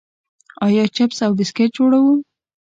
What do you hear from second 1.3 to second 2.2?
بسکټ جوړوو؟